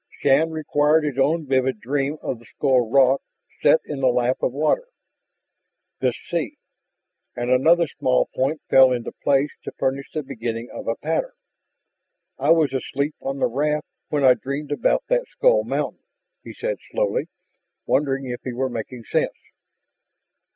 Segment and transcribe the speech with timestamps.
[0.19, 3.21] Shann recalled his own vivid dream of the skull rock
[3.61, 4.87] set in the lap of water
[5.99, 6.57] this sea?
[7.35, 11.33] And another small point fell into place to furnish the beginning of a pattern.
[12.39, 15.99] "I was asleep on the raft when I dreamed about that skullmountain,"
[16.43, 17.27] he said slowly,
[17.85, 19.37] wondering if he were making sense.